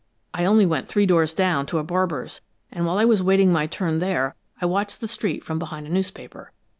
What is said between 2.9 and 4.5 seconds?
I was waiting my turn there